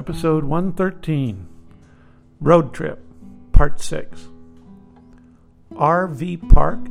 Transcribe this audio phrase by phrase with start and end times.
[0.00, 1.46] Episode 113
[2.40, 3.04] Road Trip,
[3.52, 4.28] Part 6
[5.72, 6.86] RV Park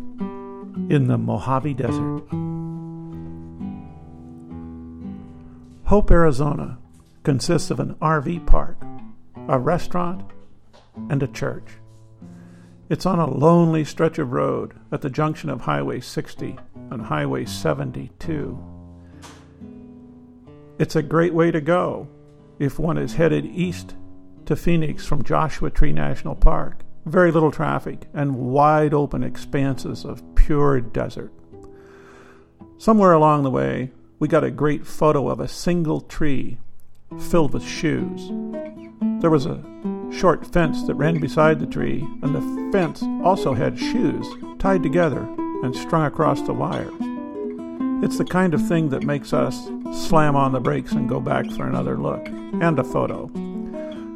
[0.92, 2.22] in the Mojave Desert.
[5.85, 6.78] Hope, Arizona
[7.24, 8.78] consists of an RV park,
[9.47, 10.29] a restaurant,
[11.10, 11.65] and a church.
[12.89, 16.59] It's on a lonely stretch of road at the junction of Highway 60
[16.91, 18.63] and Highway 72.
[20.77, 22.07] It's a great way to go
[22.59, 23.95] if one is headed east
[24.45, 26.82] to Phoenix from Joshua Tree National Park.
[27.05, 31.32] Very little traffic and wide open expanses of pure desert.
[32.77, 36.58] Somewhere along the way, we got a great photo of a single tree
[37.18, 38.30] filled with shoes.
[39.21, 39.63] There was a
[40.12, 44.27] short fence that ran beside the tree, and the fence also had shoes
[44.60, 45.21] tied together
[45.63, 46.91] and strung across the wire.
[48.02, 51.49] It's the kind of thing that makes us slam on the brakes and go back
[51.52, 53.26] for another look and a photo.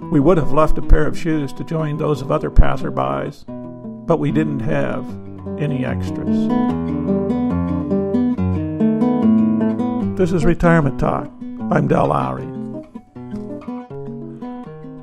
[0.09, 3.44] We would have left a pair of shoes to join those of other passerbys,
[4.07, 5.05] but we didn't have
[5.59, 6.47] any extras.
[10.17, 11.29] This is Retirement Talk.
[11.69, 12.47] I'm Del Lowry.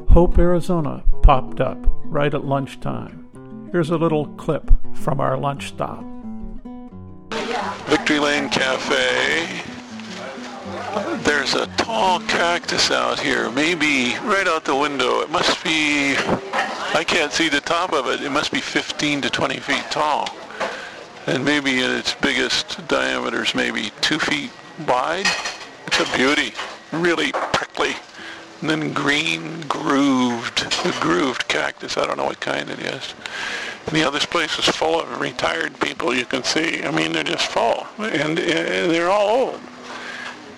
[0.09, 3.69] Hope, Arizona popped up right at lunchtime.
[3.73, 6.03] Here's a little clip from our lunch stop.
[8.51, 9.63] Cafe.
[11.23, 15.21] There's a tall cactus out here, maybe right out the window.
[15.21, 16.17] It must be,
[16.95, 18.23] I can't see the top of it.
[18.23, 20.29] It must be 15 to 20 feet tall.
[21.27, 24.51] And maybe in its biggest diameters, maybe two feet
[24.87, 25.27] wide.
[25.87, 26.53] It's a beauty,
[26.93, 27.95] really prickly.
[28.61, 31.97] And then green grooved, a grooved cactus.
[31.97, 33.15] I don't know what kind it is.
[33.87, 36.15] And yeah, this place is full of retired people.
[36.15, 36.83] You can see.
[36.83, 39.61] I mean, they're just full, and, and they're all old.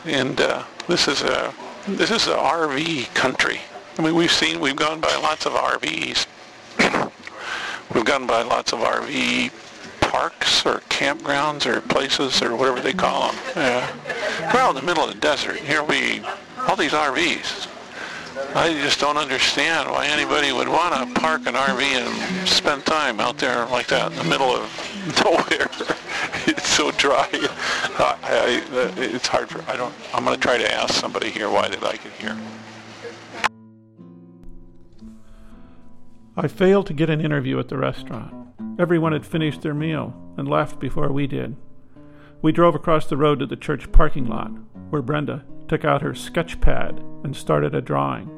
[0.04, 1.54] And uh, this is a
[1.86, 3.60] this is a RV country.
[3.98, 6.26] I mean, we've seen we've gone by lots of RVs.
[7.94, 9.50] we've gone by lots of RV
[10.00, 13.40] parks or campgrounds or places or whatever they call them.
[13.56, 14.50] Yeah.
[14.52, 15.56] We're out in the middle of the desert.
[15.56, 16.22] Here we
[16.68, 17.68] all these RVs.
[18.54, 23.20] I just don't understand why anybody would want to park an RV and spend time
[23.20, 24.62] out there like that in the middle of
[25.24, 25.68] nowhere.
[26.46, 27.28] it's so dry.
[27.32, 29.62] I, I, it's hard for.
[29.70, 29.94] I don't.
[30.14, 32.36] I'm going to try to ask somebody here why they like it here.
[36.36, 38.34] I failed to get an interview at the restaurant.
[38.78, 41.56] Everyone had finished their meal and left before we did.
[42.40, 44.50] We drove across the road to the church parking lot,
[44.88, 48.28] where Brenda took out her sketch pad and started a drawing.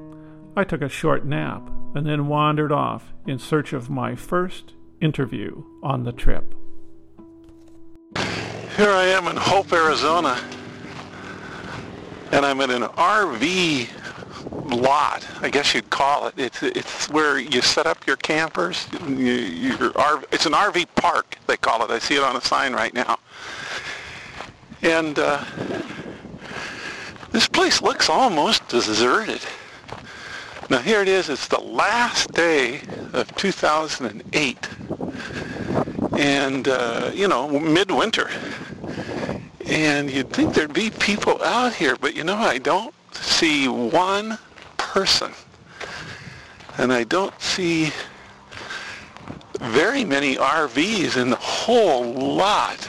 [0.57, 5.65] I took a short nap and then wandered off in search of my first interview
[5.83, 6.55] on the trip.
[8.77, 10.41] Here I am in Hope, Arizona,
[12.31, 13.89] and I'm in an RV
[14.73, 16.35] lot, I guess you'd call it.
[16.37, 18.87] It's it's where you set up your campers.
[19.09, 21.91] You, your RV, it's an RV park, they call it.
[21.91, 23.19] I see it on a sign right now.
[24.83, 25.43] And uh,
[27.35, 29.41] this place looks almost deserted.
[30.71, 32.81] Now here it is, it's the last day
[33.13, 34.69] of 2008.
[36.17, 38.31] And, uh, you know, midwinter.
[39.67, 44.39] And you'd think there'd be people out here, but you know, I don't see one
[44.77, 45.33] person.
[46.79, 47.91] And I don't see
[49.61, 52.89] very many RVs in the whole lot.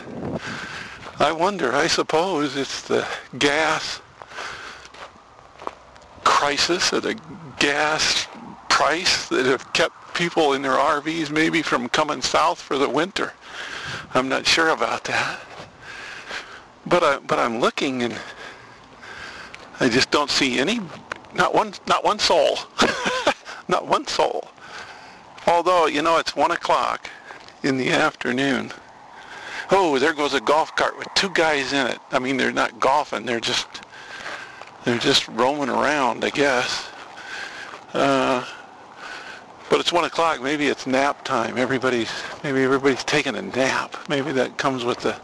[1.18, 3.08] I wonder, I suppose it's the
[3.40, 4.02] gas
[6.46, 7.20] crisis or the
[7.58, 8.28] gas
[8.70, 13.34] price that have kept people in their RVs maybe from coming south for the winter.
[14.14, 15.40] I'm not sure about that.
[16.86, 18.16] But I but I'm looking and
[19.80, 20.82] I just don't see any
[21.34, 22.60] not one not one soul.
[23.68, 24.48] not one soul.
[25.48, 27.10] Although, you know, it's one o'clock
[27.64, 28.72] in the afternoon.
[29.72, 31.98] Oh, there goes a golf cart with two guys in it.
[32.12, 33.26] I mean, they're not golfing.
[33.26, 33.82] They're just
[34.86, 36.88] they're just roaming around, I guess.
[37.94, 38.46] Uh,
[39.70, 40.42] but it's one o'clock.
[40.42, 41.58] Maybe it's nap time.
[41.58, 42.12] Everybody's
[42.44, 43.98] maybe everybody's taking a nap.
[44.08, 45.16] Maybe that comes with the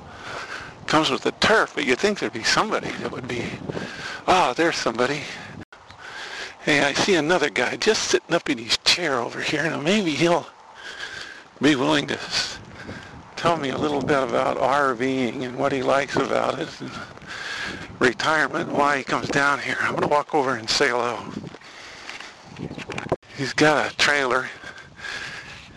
[0.88, 1.74] comes with the turf.
[1.76, 3.46] But you'd think there'd be somebody that would be.
[4.28, 5.22] Ah, oh, there's somebody.
[6.62, 9.64] Hey, I see another guy just sitting up in his chair over here.
[9.64, 10.48] Now maybe he'll
[11.62, 12.20] be willing to
[13.42, 16.92] tell me a little bit about RVing and what he likes about it, and
[17.98, 19.78] retirement, and why he comes down here.
[19.82, 21.18] I'm going to walk over and say hello.
[23.36, 24.48] He's got a trailer.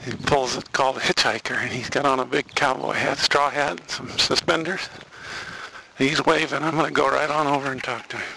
[0.04, 3.80] He pulls it called hitchhiker, and he's got on a big cowboy hat, straw hat,
[3.80, 4.90] and some suspenders.
[5.96, 6.62] He's waving.
[6.62, 8.36] I'm going to go right on over and talk to him.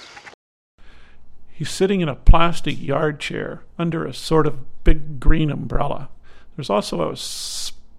[1.51, 6.07] He's sitting in a plastic yard chair under a sort of big green umbrella.
[6.55, 7.17] There's also a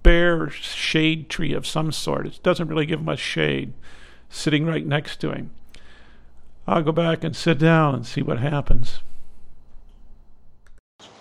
[0.09, 2.25] spare shade tree of some sort.
[2.25, 3.75] It doesn't really give much shade,
[4.31, 5.51] sitting right next to him.
[6.67, 9.01] I'll go back and sit down and see what happens.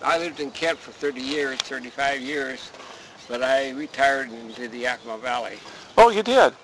[0.02, 2.70] I lived in Kent for 30 years, 35 years,
[3.28, 5.58] but I retired into the Yakima Valley.
[5.98, 6.54] Oh, you did?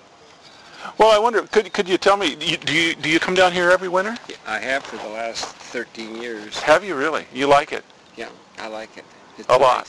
[0.97, 3.35] Well, I wonder, could, could you tell me, do you, do you, do you come
[3.35, 4.17] down here every winter?
[4.47, 6.59] I have for the last 13 years.
[6.61, 7.25] Have you really?
[7.31, 7.85] You like it?
[8.15, 9.05] Yeah, I like it.
[9.37, 9.87] It's A lot.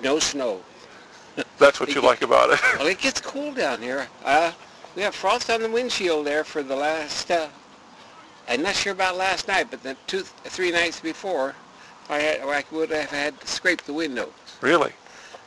[0.00, 0.60] No snow.
[1.58, 2.60] That's what you like about it?
[2.78, 4.06] Well, it gets cool down here.
[4.24, 4.52] Uh,
[4.96, 7.48] we have frost on the windshield there for the last, uh,
[8.48, 11.54] I'm not sure about last night, but the two, three nights before,
[12.08, 14.32] I, had, I would have had to scrape the windows.
[14.60, 14.92] really?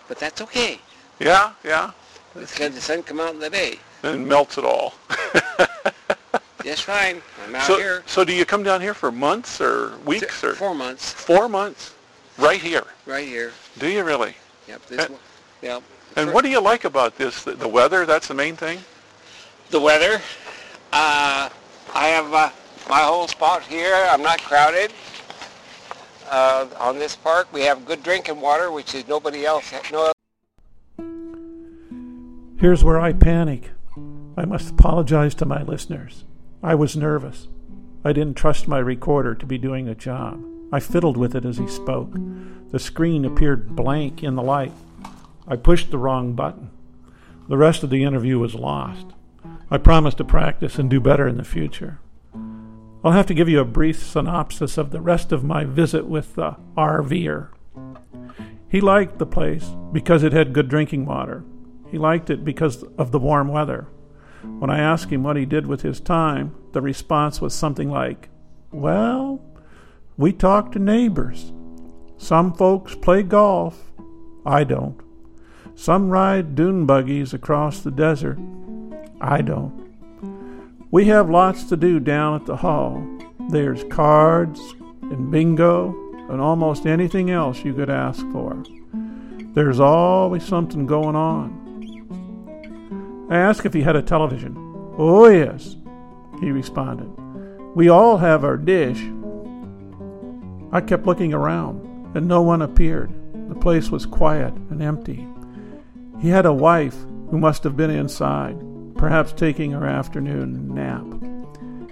[0.08, 0.80] But that's okay.
[1.20, 1.92] Yeah, yeah.
[2.34, 3.80] Because the sun come out in the day.
[4.04, 4.94] And melts it all.
[6.64, 7.22] Just fine.
[7.46, 8.04] I'm out so, here.
[8.06, 11.12] so do you come down here for months or weeks or Four months.
[11.14, 11.94] four months?
[12.38, 12.84] Right here.
[13.06, 13.52] Right here.
[13.80, 14.36] Do you really?
[14.68, 14.86] Yep.
[14.88, 15.18] This And-
[15.62, 15.70] one.
[15.70, 15.84] Yep.
[16.16, 17.44] And what do you like about this?
[17.44, 18.80] The, the weather, that's the main thing?
[19.70, 20.22] The weather.
[20.92, 21.50] Uh,
[21.94, 22.50] I have uh,
[22.90, 23.94] my whole spot here.
[23.94, 24.92] I'm not crowded.
[26.30, 29.72] Uh, on this park, we have good drinking water, which is nobody else.
[29.92, 30.12] No.
[32.60, 33.72] Here's where I panic.
[34.36, 36.24] I must apologize to my listeners.
[36.64, 37.48] I was nervous.
[38.04, 40.44] I didn't trust my recorder to be doing the job.
[40.72, 42.14] I fiddled with it as he spoke.
[42.72, 44.74] The screen appeared blank in the light.
[45.48, 46.72] I pushed the wrong button.
[47.48, 49.08] The rest of the interview was lost.
[49.72, 52.00] I promised to practice and do better in the future.
[53.04, 56.36] I'll have to give you a brief synopsis of the rest of my visit with
[56.36, 57.50] the RVer.
[58.70, 61.46] He liked the place because it had good drinking water.
[61.90, 63.88] He liked it because of the warm weather.
[64.60, 68.30] When I asked him what he did with his time, the response was something like,
[68.72, 69.42] Well,
[70.18, 71.54] we talk to neighbors.
[72.18, 73.92] Some folks play golf.
[74.46, 75.00] I don't.
[75.80, 78.40] Some ride dune buggies across the desert.
[79.22, 79.94] I don't.
[80.90, 83.08] We have lots to do down at the hall.
[83.52, 84.60] There's cards
[85.04, 85.96] and bingo
[86.30, 88.64] and almost anything else you could ask for.
[89.54, 93.28] There's always something going on.
[93.30, 94.56] I asked if he had a television.
[94.98, 95.76] Oh, yes,
[96.40, 97.12] he responded.
[97.76, 99.00] We all have our dish.
[100.72, 103.12] I kept looking around, and no one appeared.
[103.48, 105.28] The place was quiet and empty.
[106.20, 106.96] He had a wife
[107.30, 108.58] who must have been inside,
[108.96, 111.06] perhaps taking her afternoon nap.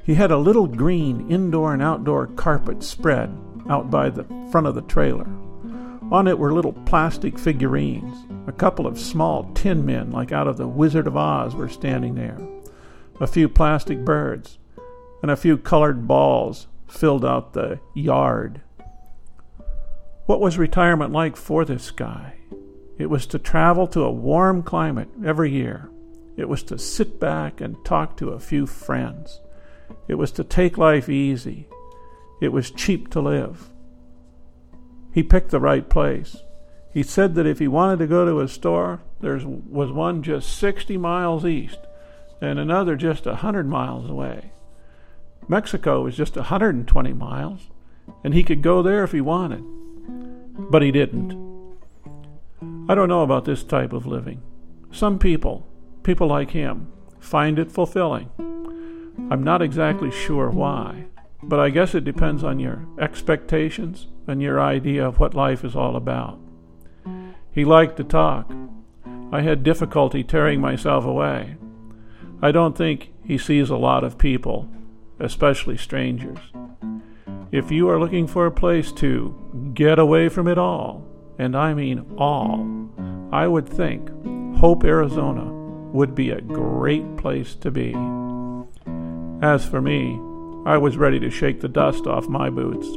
[0.03, 3.35] He had a little green indoor and outdoor carpet spread
[3.69, 5.27] out by the front of the trailer.
[6.11, 8.15] On it were little plastic figurines.
[8.47, 12.15] A couple of small tin men, like out of the Wizard of Oz, were standing
[12.15, 12.39] there.
[13.19, 14.59] A few plastic birds,
[15.21, 18.61] and a few colored balls filled out the yard.
[20.27, 22.35] What was retirement like for this guy?
[22.97, 25.89] It was to travel to a warm climate every year.
[26.37, 29.41] It was to sit back and talk to a few friends.
[30.07, 31.67] It was to take life easy.
[32.41, 33.69] It was cheap to live.
[35.13, 36.37] He picked the right place.
[36.91, 39.39] He said that if he wanted to go to a store, there
[39.69, 41.79] was one just 60 miles east
[42.41, 44.51] and another just a 100 miles away.
[45.47, 47.69] Mexico was just a 120 miles,
[48.23, 49.63] and he could go there if he wanted.
[50.69, 51.44] But he didn't.
[52.87, 54.43] I don't know about this type of living.
[54.91, 55.67] Some people,
[56.03, 58.29] people like him, find it fulfilling.
[59.31, 61.05] I'm not exactly sure why,
[61.41, 65.75] but I guess it depends on your expectations and your idea of what life is
[65.75, 66.39] all about.
[67.51, 68.53] He liked to talk.
[69.31, 71.57] I had difficulty tearing myself away.
[72.39, 74.69] I don't think he sees a lot of people,
[75.19, 76.37] especially strangers.
[77.51, 81.03] If you are looking for a place to get away from it all,
[81.37, 82.65] and I mean all,
[83.31, 84.09] I would think
[84.57, 85.51] Hope, Arizona
[85.91, 87.93] would be a great place to be.
[89.41, 90.19] As for me,
[90.65, 92.87] I was ready to shake the dust off my boots.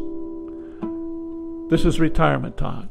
[1.70, 2.86] This is Retirement Talk.